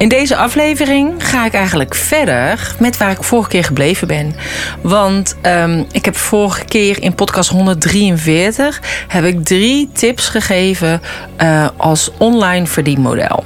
[0.00, 4.34] In deze aflevering ga ik eigenlijk verder met waar ik vorige keer gebleven ben.
[4.80, 11.00] Want um, ik heb vorige keer in podcast 143 heb ik drie tips gegeven
[11.42, 13.44] uh, als online verdienmodel.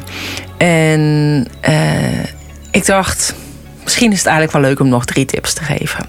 [0.56, 1.00] En
[1.68, 2.24] uh,
[2.70, 3.34] ik dacht,
[3.84, 6.06] misschien is het eigenlijk wel leuk om nog drie tips te geven.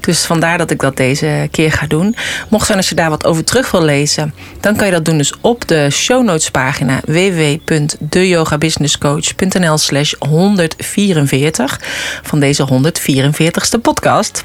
[0.00, 2.16] Dus vandaar dat ik dat deze keer ga doen.
[2.48, 5.18] Mocht zijn als je daar wat over terug wil lezen, dan kan je dat doen
[5.18, 11.80] dus op de show notes pagina www.deyogabusinesscoach.nl slash 144
[12.22, 14.44] van deze 144ste podcast.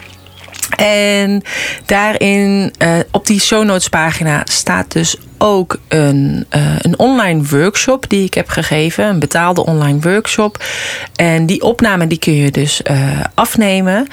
[0.75, 1.43] En
[1.85, 8.09] daarin, uh, op die show notes pagina, staat dus ook een, uh, een online workshop
[8.09, 9.05] die ik heb gegeven.
[9.05, 10.63] Een betaalde online workshop.
[11.15, 14.07] En die opname die kun je dus uh, afnemen.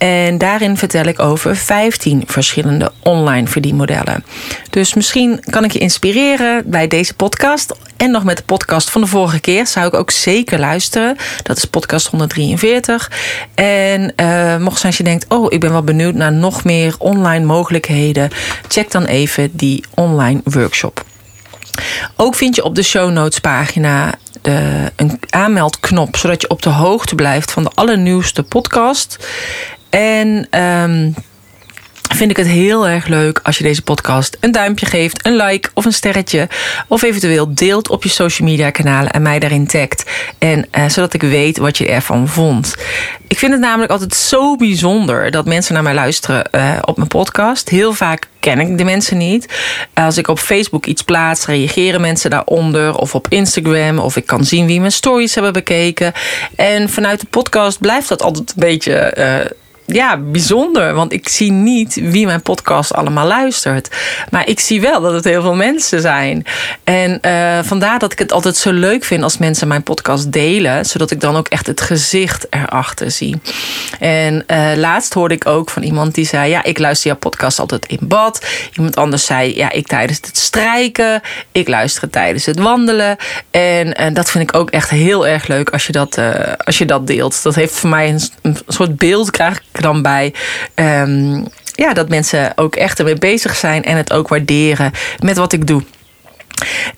[0.00, 4.24] En daarin vertel ik over 15 verschillende online verdienmodellen.
[4.70, 7.74] Dus misschien kan ik je inspireren bij deze podcast.
[7.96, 11.16] En nog met de podcast van de vorige keer zou ik ook zeker luisteren.
[11.42, 13.10] Dat is podcast 143.
[13.54, 17.44] En uh, mocht zijn je denkt, oh, ik ben wel benieuwd naar nog meer online
[17.44, 18.30] mogelijkheden.
[18.68, 21.04] Check dan even die online workshop.
[22.16, 26.70] Ook vind je op de show notes pagina de, een aanmeldknop, zodat je op de
[26.70, 29.18] hoogte blijft van de allernieuwste podcast.
[29.90, 31.14] En um,
[32.20, 35.70] vind ik het heel erg leuk als je deze podcast een duimpje geeft, een like
[35.74, 36.48] of een sterretje.
[36.88, 40.10] Of eventueel deelt op je social media kanalen en mij daarin tagt.
[40.38, 42.74] En uh, zodat ik weet wat je ervan vond.
[43.26, 47.08] Ik vind het namelijk altijd zo bijzonder dat mensen naar mij luisteren uh, op mijn
[47.08, 47.68] podcast.
[47.68, 49.54] Heel vaak ken ik de mensen niet.
[49.94, 52.94] Als ik op Facebook iets plaats, reageren mensen daaronder.
[52.94, 53.98] Of op Instagram.
[53.98, 56.12] Of ik kan zien wie mijn stories hebben bekeken.
[56.56, 59.14] En vanuit de podcast blijft dat altijd een beetje.
[59.92, 60.94] Ja, bijzonder.
[60.94, 63.88] Want ik zie niet wie mijn podcast allemaal luistert.
[64.30, 66.46] Maar ik zie wel dat het heel veel mensen zijn.
[66.84, 70.84] En uh, vandaar dat ik het altijd zo leuk vind als mensen mijn podcast delen.
[70.86, 73.40] Zodat ik dan ook echt het gezicht erachter zie.
[74.00, 77.58] En uh, laatst hoorde ik ook van iemand die zei: Ja, ik luister jouw podcast
[77.58, 78.46] altijd in bad.
[78.76, 81.20] Iemand anders zei: Ja, ik tijdens het strijken.
[81.52, 83.16] Ik luister het tijdens het wandelen.
[83.50, 86.18] En, en dat vind ik ook echt heel erg leuk als je dat,
[86.64, 87.42] als je dat deelt.
[87.42, 88.08] Dat heeft voor mij
[88.42, 90.34] een, soort beeld, krijg dan bij.
[90.74, 95.52] Um, ja, dat mensen ook echt ermee bezig zijn en het ook waarderen met wat
[95.52, 95.82] ik doe.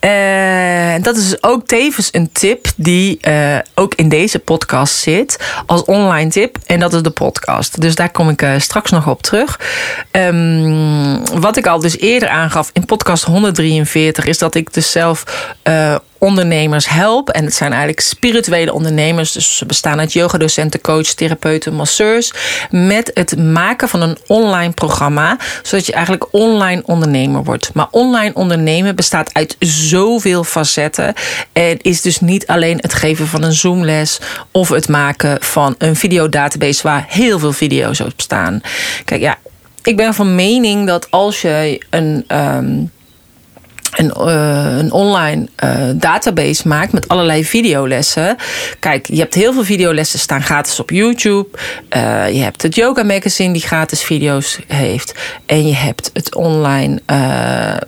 [0.01, 5.85] Uh, dat is ook tevens een tip die uh, ook in deze podcast zit als
[5.85, 6.59] online tip.
[6.67, 7.81] En dat is de podcast.
[7.81, 9.61] Dus daar kom ik uh, straks nog op terug.
[10.13, 15.25] Um, wat ik al dus eerder aangaf in podcast 143 is dat ik dus zelf
[16.23, 17.29] ondernemers help.
[17.29, 19.33] En het zijn eigenlijk spirituele ondernemers.
[19.33, 22.33] Dus ze bestaan uit yogadocenten, coach, therapeuten, masseurs.
[22.71, 25.39] Met het maken van een online programma.
[25.63, 27.71] Zodat je eigenlijk online ondernemer wordt.
[27.75, 31.15] Maar online ondernemen bestaat uit zoveel facetten.
[31.53, 34.21] En is dus niet alleen het geven van een Zoomles.
[34.51, 38.61] Of het maken van een videodatabase waar heel veel video's op staan.
[39.05, 39.39] Kijk, ja,
[39.83, 42.25] ik ben van mening dat als je een.
[42.29, 42.91] Um,
[43.93, 48.37] een, uh, een online uh, database maakt met allerlei videolessen.
[48.79, 51.49] Kijk, je hebt heel veel videolessen staan gratis op YouTube.
[51.97, 55.15] Uh, je hebt het Yoga Magazine die gratis video's heeft.
[55.47, 57.01] En je hebt het online,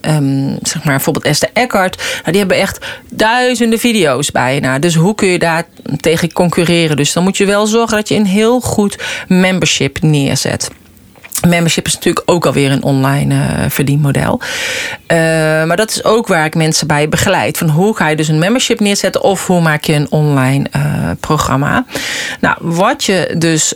[0.00, 1.96] um, zeg maar bijvoorbeeld Esther Eckhart.
[1.96, 4.78] Nou, die hebben echt duizenden video's bijna.
[4.78, 5.66] Dus hoe kun je daar
[6.00, 6.96] tegen concurreren?
[6.96, 8.98] Dus dan moet je wel zorgen dat je een heel goed
[9.28, 10.70] membership neerzet.
[11.48, 14.40] Membership is natuurlijk ook alweer een online uh, verdienmodel.
[14.40, 15.18] Uh,
[15.64, 17.58] maar dat is ook waar ik mensen bij begeleid.
[17.58, 21.10] Van hoe ga je dus een membership neerzetten of hoe maak je een online uh,
[21.20, 21.84] programma.
[22.40, 23.74] Nou, wat je dus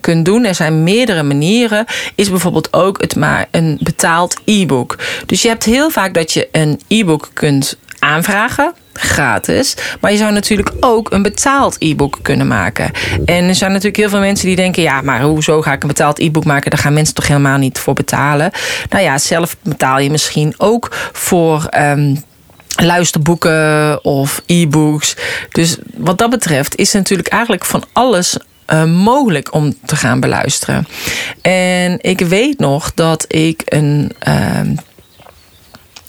[0.00, 1.84] kunt doen, er zijn meerdere manieren,
[2.14, 4.98] is bijvoorbeeld ook het maar een betaald e-book.
[5.26, 9.76] Dus je hebt heel vaak dat je een e-book kunt aanvragen gratis.
[10.00, 12.90] Maar je zou natuurlijk ook een betaald e-book kunnen maken.
[13.24, 15.88] En er zijn natuurlijk heel veel mensen die denken: ja, maar hoezo ga ik een
[15.88, 16.70] betaald e-book maken?
[16.70, 18.50] Daar gaan mensen toch helemaal niet voor betalen.
[18.88, 21.68] Nou ja, zelf betaal je misschien ook voor.
[21.78, 22.22] Um,
[22.76, 25.16] luisterboeken of e-books.
[25.50, 28.36] Dus wat dat betreft is natuurlijk eigenlijk van alles
[28.72, 30.86] uh, mogelijk om te gaan beluisteren.
[31.42, 34.12] En ik weet nog dat ik een.
[34.28, 34.60] Uh,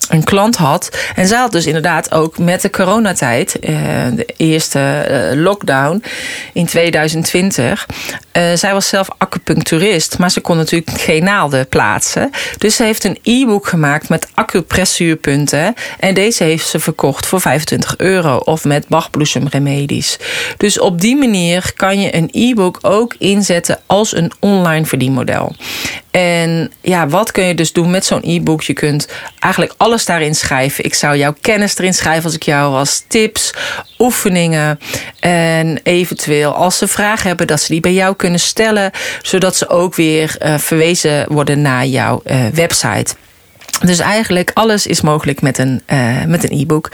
[0.08, 0.98] een klant had.
[1.14, 3.78] En zij had dus inderdaad ook met de coronatijd, uh,
[4.14, 6.02] de eerste uh, lockdown
[6.52, 7.86] in 2020.
[8.32, 12.30] Uh, zij was zelf acupuncturist, maar ze kon natuurlijk geen naalden plaatsen.
[12.58, 15.74] Dus ze heeft een e-book gemaakt met acupressuurpunten.
[15.98, 20.18] En deze heeft ze verkocht voor 25 euro of met bachbloesemremedies.
[20.56, 25.54] Dus op die manier kan je een e-book ook inzetten als een online verdienmodel.
[26.16, 28.62] En ja, wat kun je dus doen met zo'n e-book?
[28.62, 29.08] Je kunt
[29.38, 30.84] eigenlijk alles daarin schrijven.
[30.84, 33.04] Ik zou jouw kennis erin schrijven als ik jou was.
[33.08, 33.52] Tips,
[33.98, 34.78] oefeningen.
[35.20, 38.90] En eventueel als ze vragen hebben, dat ze die bij jou kunnen stellen.
[39.22, 43.14] Zodat ze ook weer uh, verwezen worden naar jouw uh, website.
[43.84, 46.92] Dus eigenlijk alles is mogelijk met een, uh, met een e-book.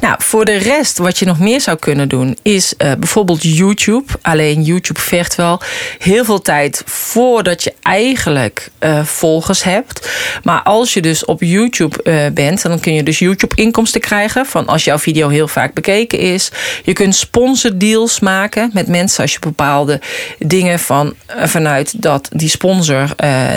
[0.00, 4.04] Nou, voor de rest, wat je nog meer zou kunnen doen, is uh, bijvoorbeeld YouTube.
[4.22, 5.60] Alleen YouTube vergt wel
[5.98, 10.10] heel veel tijd voordat je eigenlijk uh, volgers hebt.
[10.42, 14.84] Maar als je dus op YouTube bent, dan kun je dus YouTube-inkomsten krijgen van als
[14.84, 16.50] jouw video heel vaak bekeken is.
[16.84, 20.00] Je kunt sponsordeals maken met mensen als je bepaalde
[20.38, 23.08] dingen van, vanuit dat die sponsor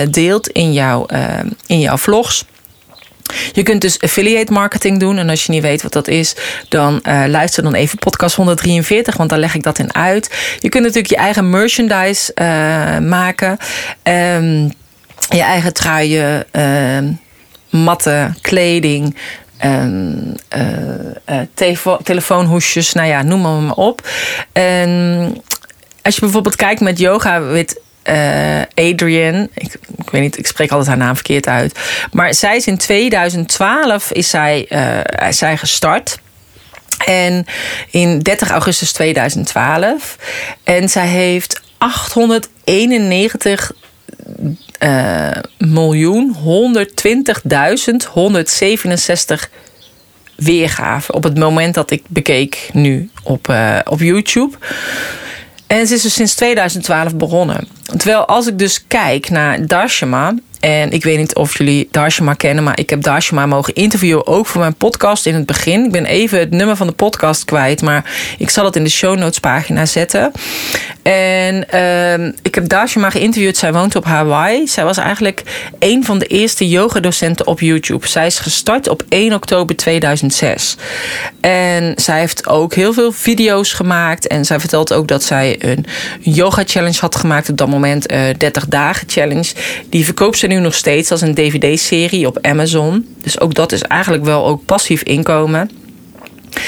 [0.10, 1.06] deelt in, jouw
[1.68, 2.46] in jouw vlogs.
[3.52, 5.18] Je kunt dus affiliate marketing doen.
[5.18, 6.36] En als je niet weet wat dat is,
[6.70, 10.56] dan uh, luister dan even podcast 143, want daar leg ik dat in uit.
[10.60, 13.58] Je kunt natuurlijk je eigen merchandise uh, maken.
[14.04, 14.72] Um,
[15.30, 17.10] je eigen truien, uh,
[17.70, 19.16] matten, kleding.
[19.66, 20.36] Um,
[22.04, 24.08] telefoonhoesjes, nou ja, noem maar, op.
[24.52, 25.42] En
[26.02, 27.80] als je bijvoorbeeld kijkt met yoga met
[28.10, 29.48] uh, Adrian.
[29.54, 31.80] Ik, ik, weet niet, ik spreek altijd haar naam verkeerd uit.
[32.12, 34.62] Maar zij is in 2012 is zij,
[35.30, 36.20] is zij gestart.
[37.06, 37.46] En
[37.92, 40.18] in 30 augustus 2012.
[40.64, 43.72] En zij heeft 891
[44.80, 46.42] uh, miljoen 120.167
[50.36, 53.54] weergaven op het moment dat ik bekeek nu op,
[53.86, 54.58] op YouTube.
[55.68, 57.68] En ze is dus sinds 2012 begonnen.
[57.84, 62.64] Terwijl als ik dus kijk naar Darshama, en ik weet niet of jullie Darshama kennen,
[62.64, 65.86] maar ik heb Darshama mogen interviewen ook voor mijn podcast in het begin.
[65.86, 68.90] Ik ben even het nummer van de podcast kwijt, maar ik zal het in de
[68.90, 70.32] show notes pagina zetten.
[71.08, 73.58] En uh, ik heb Darshama geïnterviewd.
[73.58, 74.68] Zij woont op Hawaii.
[74.68, 75.44] Zij was eigenlijk
[75.80, 78.08] een van de eerste yogadocenten op YouTube.
[78.08, 80.76] Zij is gestart op 1 oktober 2006.
[81.40, 84.28] En zij heeft ook heel veel video's gemaakt.
[84.28, 85.86] En zij vertelt ook dat zij een
[86.20, 88.12] yoga challenge had gemaakt op dat moment.
[88.12, 89.54] Uh, 30 dagen challenge.
[89.90, 93.16] Die verkoopt ze nu nog steeds als een dvd-serie op Amazon.
[93.22, 95.87] Dus ook dat is eigenlijk wel ook passief inkomen.
[96.58, 96.64] Uh,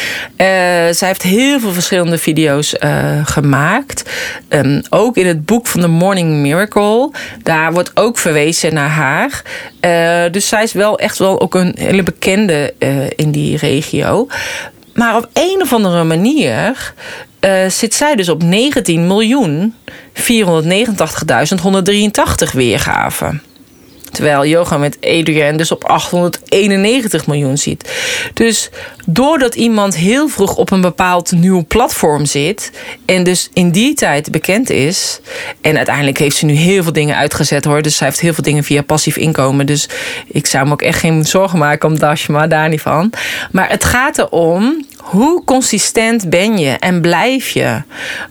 [0.91, 4.09] zij heeft heel veel verschillende video's uh, gemaakt.
[4.50, 7.12] Um, ook in het boek van The Morning Miracle.
[7.44, 9.41] Daar wordt ook verwezen naar haar.
[9.81, 12.74] Uh, dus zij is wel echt wel ook een hele bekende
[13.15, 14.27] in die regio.
[14.94, 16.94] Maar op een of andere manier
[17.68, 19.75] zit zij dus op 19 miljoen
[20.13, 20.21] 489.183
[22.53, 23.42] weergaven.
[24.11, 27.91] Terwijl yoga met Adrian dus op 891 miljoen ziet.
[28.33, 28.69] Dus
[29.06, 32.71] doordat iemand heel vroeg op een bepaald nieuw platform zit.
[33.06, 35.19] En dus in die tijd bekend is.
[35.61, 37.81] En uiteindelijk heeft ze nu heel veel dingen uitgezet hoor.
[37.81, 39.65] Dus zij heeft heel veel dingen via passief inkomen.
[39.65, 39.89] Dus
[40.27, 43.13] ik zou me ook echt geen zorgen maken om Dashma, daar niet van.
[43.51, 44.85] Maar het gaat erom.
[44.97, 47.81] Hoe consistent ben je en blijf je?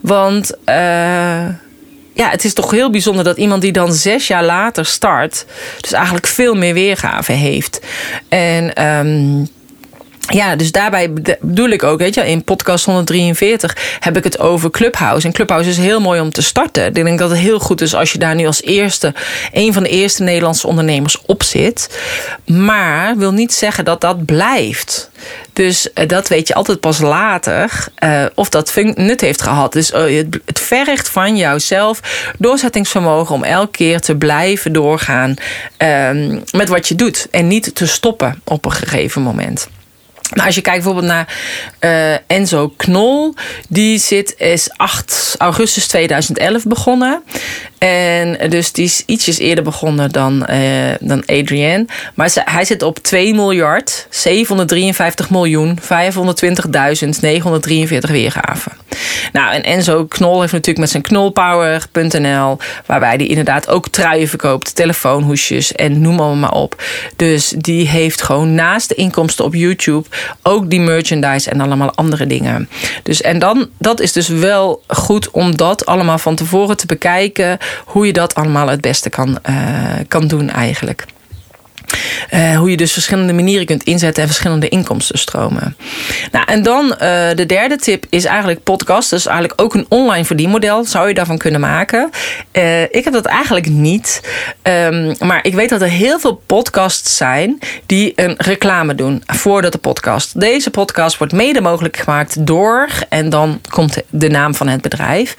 [0.01, 0.53] Want.
[0.65, 1.45] Uh,
[2.19, 5.45] ja, het is toch heel bijzonder dat iemand die dan zes jaar later start,
[5.81, 7.79] dus eigenlijk veel meer weergave heeft.
[8.29, 9.47] En um,
[10.29, 14.71] ja, dus daarbij bedoel ik ook, weet je, in podcast 143 heb ik het over
[14.71, 15.27] Clubhouse.
[15.27, 16.85] En Clubhouse is heel mooi om te starten.
[16.85, 19.13] Ik denk dat het heel goed is als je daar nu als eerste,
[19.51, 21.99] een van de eerste Nederlandse ondernemers op zit.
[22.45, 25.09] Maar wil niet zeggen dat dat blijft.
[25.53, 29.73] Dus uh, dat weet je altijd pas later uh, of dat nut heeft gehad.
[29.73, 31.99] Dus uh, het, het vergt van jouzelf
[32.37, 35.33] doorzettingsvermogen om elke keer te blijven doorgaan
[36.51, 37.27] met wat je doet.
[37.31, 39.67] En niet te stoppen op een gegeven moment.
[40.29, 41.33] Nou, als je kijkt bijvoorbeeld naar
[41.79, 43.33] uh, Enzo Knol,
[43.69, 47.23] die zit, is 8 augustus 2011 begonnen.
[47.79, 50.57] En dus die is ietsjes eerder begonnen dan, uh,
[50.99, 51.85] dan Adrienne.
[52.13, 55.87] Maar hij zit op 2 miljard 753 miljoen 520.943
[58.11, 58.71] weergaven.
[59.31, 64.75] Nou, en Enzo Knol heeft natuurlijk met zijn knolpower.nl, waarbij hij inderdaad ook truien verkoopt,
[64.75, 66.83] telefoonhoesjes en noem maar, maar op.
[67.15, 70.07] Dus die heeft gewoon naast de inkomsten op YouTube
[70.43, 72.69] ook die merchandise en allemaal andere dingen.
[73.03, 77.57] Dus en dan, dat is dus wel goed om dat allemaal van tevoren te bekijken,
[77.85, 79.55] hoe je dat allemaal het beste kan, uh,
[80.07, 81.05] kan doen eigenlijk.
[82.33, 85.77] Uh, hoe je dus verschillende manieren kunt inzetten en verschillende inkomstenstromen.
[86.31, 86.99] Nou, en dan uh,
[87.33, 89.09] de derde tip is eigenlijk podcast.
[89.09, 92.09] Dus eigenlijk ook een online verdienmodel zou je daarvan kunnen maken.
[92.91, 94.21] Ik heb dat eigenlijk niet.
[94.63, 99.61] Um, maar ik weet dat er heel veel podcasts zijn die een reclame doen voor
[99.61, 100.39] de podcast.
[100.39, 105.35] Deze podcast wordt mede mogelijk gemaakt door, en dan komt de naam van het bedrijf.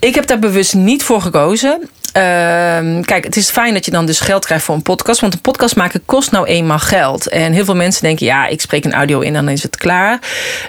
[0.00, 1.88] Ik heb daar bewust niet voor gekozen.
[2.08, 2.22] Uh,
[3.02, 5.20] kijk, het is fijn dat je dan dus geld krijgt voor een podcast.
[5.20, 7.28] Want een podcast maken kost nou eenmaal geld.
[7.28, 9.76] En heel veel mensen denken, ja, ik spreek een audio in en dan is het
[9.76, 10.18] klaar.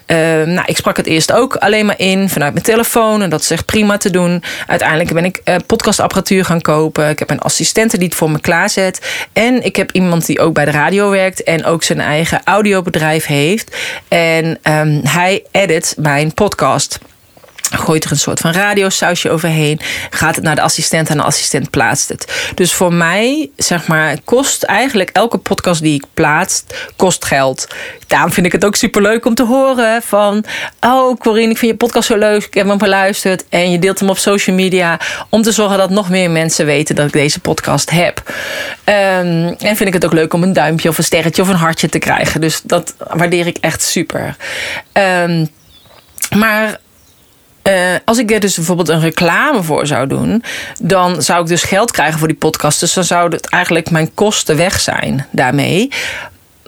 [0.08, 3.22] Uh, nou, ik sprak het eerst ook alleen maar in vanuit mijn telefoon.
[3.22, 4.44] En dat is echt prima te doen.
[4.68, 7.10] Uiteindelijk ben ik uh, podcastapparatuur gaan kopen.
[7.10, 9.26] Ik heb een assistente die het voor me klaarzet.
[9.34, 11.44] En ik heb iemand die ook bij de radio werkt.
[11.44, 13.76] En ook zijn eigen audiobedrijf heeft.
[14.08, 17.00] En um, hij edit mijn podcast
[17.70, 19.80] gooit er een soort van radiosausje overheen.
[20.10, 22.52] Gaat het naar de assistent en de assistent plaatst het.
[22.56, 26.64] Dus voor mij, zeg maar, kost eigenlijk elke podcast die ik plaats,
[26.96, 27.68] kost geld.
[28.08, 30.44] Daarom vind ik het ook superleuk om te horen van...
[30.80, 32.44] Oh, Corine, ik vind je podcast zo leuk.
[32.44, 33.44] Ik heb hem geluisterd.
[33.50, 35.00] En je deelt hem op social media.
[35.30, 38.24] Om te zorgen dat nog meer mensen weten dat ik deze podcast heb.
[38.86, 41.56] Um, en vind ik het ook leuk om een duimpje of een sterretje of een
[41.56, 42.42] hartje te krijgen.
[42.42, 44.36] Dus dat waardeer ik echt super.
[44.94, 45.50] Um,
[46.38, 46.80] maar
[47.64, 50.44] uh, als ik er dus bijvoorbeeld een reclame voor zou doen,
[50.82, 52.80] dan zou ik dus geld krijgen voor die podcast.
[52.80, 55.90] Dus dan zou het eigenlijk mijn kosten weg zijn daarmee.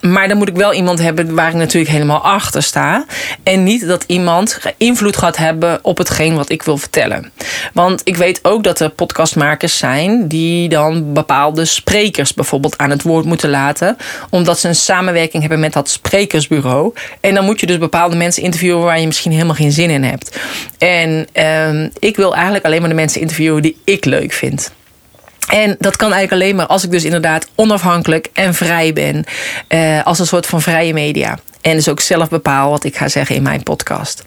[0.02, 3.06] Maar dan moet ik wel iemand hebben waar ik natuurlijk helemaal achter sta.
[3.44, 7.32] En niet dat iemand invloed gaat hebben op hetgeen wat ik wil vertellen.
[7.74, 13.02] Want ik weet ook dat er podcastmakers zijn die dan bepaalde sprekers bijvoorbeeld aan het
[13.02, 13.98] woord moeten laten.
[14.30, 16.94] Omdat ze een samenwerking hebben met dat sprekersbureau.
[17.20, 20.04] En dan moet je dus bepaalde mensen interviewen waar je misschien helemaal geen zin in
[20.04, 20.40] hebt.
[20.78, 24.72] En uh, ik wil eigenlijk alleen maar de mensen interviewen die ik leuk vind.
[25.50, 29.24] En dat kan eigenlijk alleen maar als ik dus inderdaad onafhankelijk en vrij ben.
[29.70, 31.40] Uh, als een soort van vrije media.
[31.62, 34.24] En dus ook zelf bepaal wat ik ga zeggen in mijn podcast.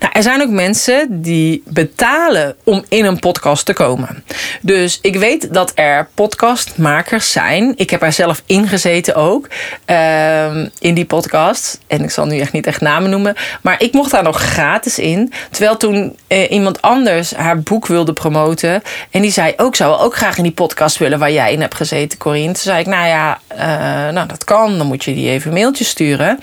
[0.00, 4.24] Nou, er zijn ook mensen die betalen om in een podcast te komen.
[4.60, 7.72] Dus ik weet dat er podcastmakers zijn.
[7.76, 9.48] Ik heb er zelf ingezeten ook.
[9.86, 11.80] Uh, in die podcast.
[11.86, 13.34] En ik zal nu echt niet echt namen noemen.
[13.62, 15.32] Maar ik mocht daar nog gratis in.
[15.50, 18.82] Terwijl toen uh, iemand anders haar boek wilde promoten.
[19.10, 21.74] En die zei ook, zou ook graag in die podcast willen waar jij in hebt
[21.74, 22.52] gezeten, Corine.
[22.52, 24.78] Toen zei ik, nou ja, uh, nou dat kan.
[24.78, 26.38] Dan moet je die even een mailtje sturen.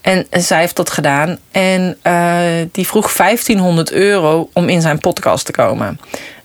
[0.00, 1.38] En, zij heeft dat gedaan.
[1.50, 6.00] En uh, die vroeg 1500 euro om in zijn podcast te komen.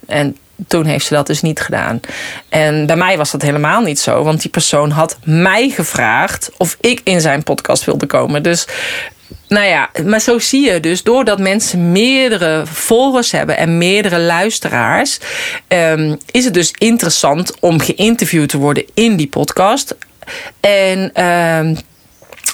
[0.07, 0.37] En
[0.67, 1.99] toen heeft ze dat dus niet gedaan.
[2.49, 4.23] En bij mij was dat helemaal niet zo.
[4.23, 8.43] Want die persoon had mij gevraagd of ik in zijn podcast wilde komen.
[8.43, 8.67] Dus
[9.47, 15.19] nou ja, maar zo zie je dus, doordat mensen meerdere volgers hebben en meerdere luisteraars,
[15.67, 19.95] um, is het dus interessant om geïnterviewd te worden in die podcast.
[20.59, 21.77] En um,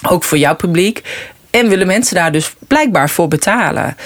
[0.08, 1.02] ook voor jouw publiek.
[1.50, 3.96] En willen mensen daar dus blijkbaar voor betalen.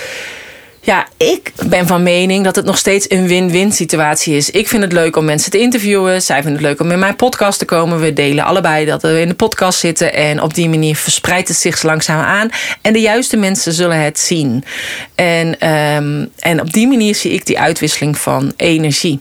[0.85, 4.51] Ja, ik ben van mening dat het nog steeds een win-win situatie is.
[4.51, 6.23] Ik vind het leuk om mensen te interviewen.
[6.23, 8.01] Zij vinden het leuk om in mijn podcast te komen.
[8.01, 10.15] We delen allebei dat we in de podcast zitten.
[10.15, 12.49] En op die manier verspreidt het zich langzaam aan.
[12.81, 14.65] En de juiste mensen zullen het zien.
[15.15, 19.21] En, um, en op die manier zie ik die uitwisseling van energie.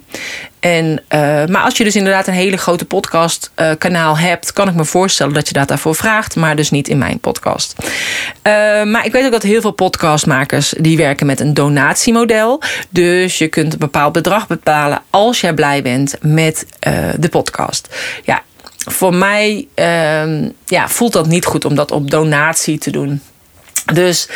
[0.64, 4.68] En, uh, maar als je dus inderdaad een hele grote podcast uh, kanaal hebt, kan
[4.68, 7.76] ik me voorstellen dat je dat daarvoor vraagt, maar dus niet in mijn podcast.
[7.80, 7.84] Uh,
[8.84, 12.62] maar ik weet ook dat heel veel podcastmakers die werken met een donatiemodel.
[12.90, 16.66] Dus je kunt een bepaald bedrag bepalen als jij blij bent met
[17.20, 17.96] de podcast.
[18.24, 18.42] Ja,
[18.78, 23.22] voor mij ehm, ja, voelt dat niet goed om dat op donatie te doen.
[23.94, 24.30] Dus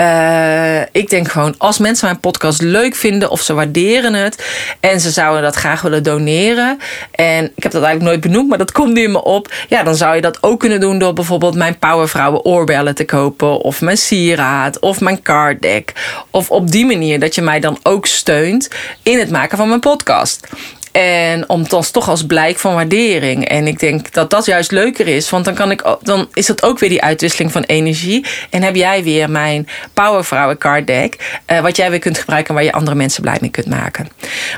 [0.00, 4.44] uh, ik denk gewoon, als mensen mijn podcast leuk vinden of ze waarderen het
[4.80, 6.78] en ze zouden dat graag willen doneren.
[7.10, 9.52] En ik heb dat eigenlijk nooit benoemd, maar dat komt nu in me op.
[9.68, 13.60] Ja, dan zou je dat ook kunnen doen door bijvoorbeeld mijn Powervrouwen oorbellen te kopen.
[13.60, 15.92] Of mijn sieraad of mijn card deck.
[16.30, 18.68] Of op die manier dat je mij dan ook steunt
[19.02, 20.48] in het maken van mijn podcast.
[20.92, 23.48] En om dan toch als blijk van waardering.
[23.48, 25.30] En ik denk dat dat juist leuker is.
[25.30, 28.26] Want dan, kan ik, dan is dat ook weer die uitwisseling van energie.
[28.50, 31.40] En heb jij weer mijn Powervrouwen card deck.
[31.46, 34.08] Uh, wat jij weer kunt gebruiken waar je andere mensen blij mee kunt maken.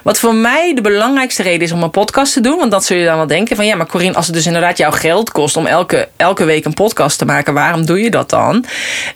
[0.03, 2.59] Wat voor mij de belangrijkste reden is om een podcast te doen.
[2.59, 4.77] Want dat zul je dan wel denken van ja, maar Corine, als het dus inderdaad
[4.77, 8.31] jouw geld kost om elke, elke week een podcast te maken, waarom doe je dat
[8.31, 8.65] dan?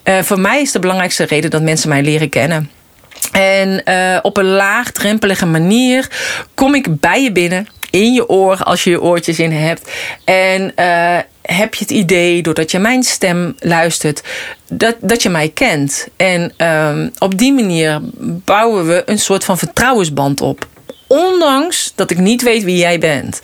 [0.04, 2.77] Uh, voor mij is de belangrijkste reden dat mensen mij leren kennen.
[3.32, 6.10] En uh, op een laagdrempelige manier
[6.54, 7.68] kom ik bij je binnen.
[7.90, 9.90] In je oor, als je je oortjes in hebt.
[10.24, 14.22] En uh, heb je het idee, doordat je mijn stem luistert,
[14.68, 16.08] dat, dat je mij kent.
[16.16, 18.00] En um, op die manier
[18.44, 20.66] bouwen we een soort van vertrouwensband op
[21.08, 23.40] Ondanks dat ik niet weet wie jij bent.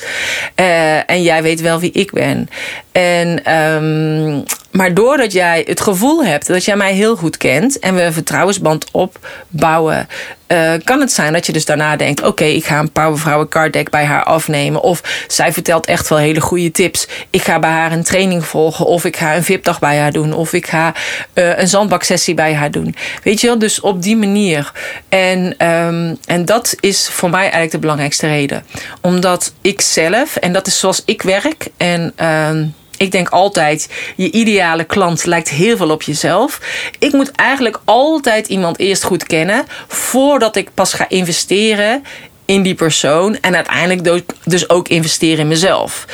[0.61, 2.49] Uh, en jij weet wel wie ik ben.
[2.93, 4.45] En, um,
[4.77, 8.13] maar doordat jij het gevoel hebt dat jij mij heel goed kent en we een
[8.13, 10.09] vertrouwensband opbouwen,
[10.49, 13.73] uh, kan het zijn dat je dus daarna denkt: oké, ik ga een Powervrouwen card
[13.73, 14.81] deck bij haar afnemen.
[14.81, 17.09] Of zij vertelt echt wel hele goede tips.
[17.31, 18.87] Ik ga bij haar een training volgen.
[18.87, 20.33] Of ik ga een VIP-dag bij haar doen.
[20.33, 20.95] Of ik ga
[21.35, 22.95] uh, een zandbaksessie bij haar doen.
[23.23, 24.73] Weet je wel, dus op die manier.
[25.09, 28.67] En, um, en dat is voor mij eigenlijk de belangrijkste reden.
[29.01, 31.69] Omdat ik zelf, en dat is zoals ik werk.
[31.77, 32.13] En.
[32.21, 32.51] Uh,
[32.97, 36.61] ik denk altijd, je ideale klant lijkt heel veel op jezelf.
[36.99, 42.03] Ik moet eigenlijk altijd iemand eerst goed kennen voordat ik pas ga investeren
[42.45, 46.07] in die persoon en uiteindelijk dus ook investeren in mezelf.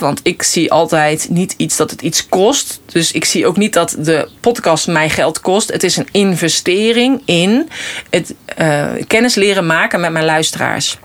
[0.00, 2.80] want ik zie altijd niet iets dat het iets kost.
[2.86, 5.72] Dus ik zie ook niet dat de podcast mij geld kost.
[5.72, 7.68] Het is een investering in
[8.10, 10.98] het uh, kennis leren maken met mijn luisteraars.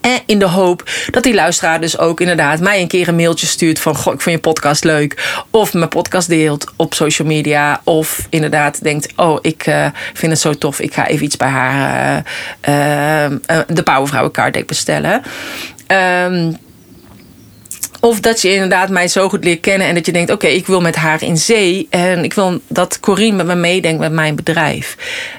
[0.00, 3.46] En in de hoop dat die luisteraar dus ook inderdaad mij een keer een mailtje
[3.46, 5.42] stuurt van goh, ik vond je podcast leuk.
[5.50, 7.80] Of mijn podcast deelt op social media.
[7.84, 10.80] Of inderdaad denkt, oh, ik uh, vind het zo tof.
[10.80, 12.16] Ik ga even iets bij haar
[12.68, 15.22] uh, de Powervrouwen bestellen.
[16.26, 16.56] Um,
[18.00, 20.66] of dat je inderdaad mij zo goed leert kennen en dat je denkt: oké, ik
[20.66, 21.86] wil met haar in zee.
[21.90, 24.96] En ik wil dat Corine met me meedenkt met mijn bedrijf.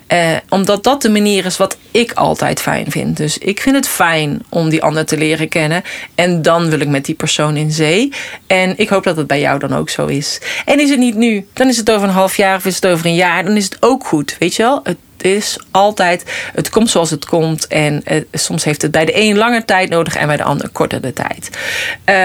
[0.07, 3.17] Eh, omdat dat de manier is wat ik altijd fijn vind.
[3.17, 5.83] Dus ik vind het fijn om die ander te leren kennen.
[6.15, 8.13] En dan wil ik met die persoon in zee.
[8.47, 10.41] En ik hoop dat het bij jou dan ook zo is.
[10.65, 12.87] En is het niet nu, dan is het over een half jaar of is het
[12.87, 13.45] over een jaar.
[13.45, 14.35] Dan is het ook goed.
[14.39, 14.79] Weet je wel?
[14.83, 16.23] Het is altijd,
[16.53, 17.67] het komt zoals het komt.
[17.67, 20.69] En uh, soms heeft het bij de een langer tijd nodig en bij de ander
[20.69, 21.49] korter de tijd.
[22.05, 22.15] Uh,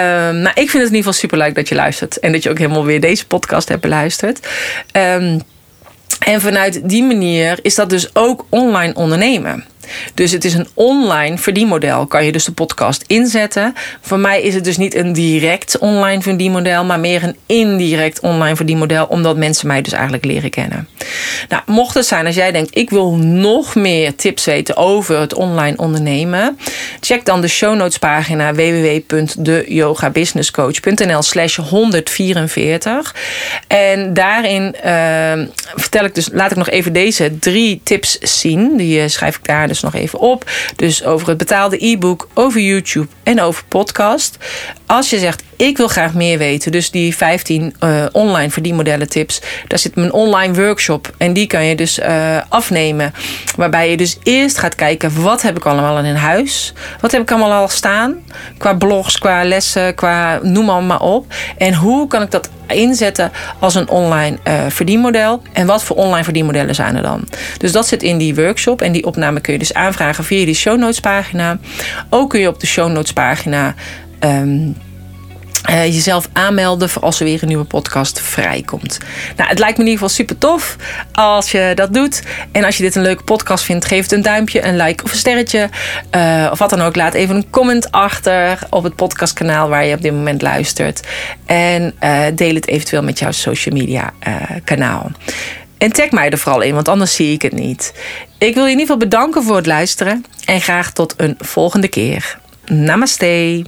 [0.40, 2.18] nou, ik vind het in ieder geval super leuk dat je luistert.
[2.18, 4.48] En dat je ook helemaal weer deze podcast hebt beluisterd.
[4.92, 5.40] Um,
[6.18, 9.64] en vanuit die manier is dat dus ook online ondernemen.
[10.14, 12.06] Dus het is een online verdienmodel.
[12.06, 13.74] Kan je dus de podcast inzetten.
[14.00, 18.56] Voor mij is het dus niet een direct online verdienmodel, maar meer een indirect online
[18.56, 20.88] verdienmodel, omdat mensen mij dus eigenlijk leren kennen.
[21.48, 25.34] Nou, mocht het zijn als jij denkt, ik wil nog meer tips weten over het
[25.34, 26.58] online ondernemen,
[27.00, 33.14] check dan de show notes pagina www.deyogabusinesscoach.nl slash 144.
[33.66, 35.32] En daarin uh,
[35.74, 38.76] vertel ik dus, laat ik nog even deze drie tips zien.
[38.76, 40.50] Die schrijf ik daar dus dus nog even op.
[40.76, 44.36] Dus over het betaalde e-book, over YouTube en over podcast.
[44.86, 49.08] Als je zegt, ik wil graag meer weten, dus die 15 uh, eh, online verdienmodellen
[49.08, 53.14] tips, daar zit mijn online workshop en die kan je dus uh, afnemen.
[53.56, 56.72] Waarbij je dus eerst gaat kijken, wat heb ik allemaal in huis?
[57.00, 58.14] Wat heb ik allemaal al staan?
[58.58, 61.34] Qua blogs, qua lessen, qua noem maar op.
[61.58, 65.42] En hoe kan ik dat inzetten als een online uh, verdienmodel?
[65.52, 67.28] En wat voor online verdienmodellen zijn er dan?
[67.58, 70.54] Dus dat zit in die workshop en die opname kun je dus aanvragen via die
[70.54, 71.58] show notes pagina.
[72.10, 73.74] Ook kun je op de show notes pagina
[74.20, 74.76] um,
[75.70, 78.98] uh, jezelf aanmelden voor als er weer een nieuwe podcast vrijkomt.
[79.36, 80.76] Nou, het lijkt me in ieder geval super tof
[81.12, 82.22] als je dat doet.
[82.52, 85.10] En als je dit een leuke podcast vindt, geef het een duimpje, een like of
[85.10, 85.68] een sterretje.
[86.16, 89.94] Uh, of wat dan ook, laat even een comment achter op het podcastkanaal waar je
[89.94, 91.00] op dit moment luistert.
[91.46, 94.12] En uh, deel het eventueel met jouw social media
[94.64, 95.10] kanaal.
[95.78, 97.92] En tag mij er vooral in, want anders zie ik het niet.
[98.38, 101.88] Ik wil je in ieder geval bedanken voor het luisteren en graag tot een volgende
[101.88, 102.38] keer.
[102.66, 103.64] Namaste.